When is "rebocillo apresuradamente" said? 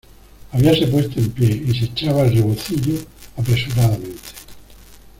2.33-4.17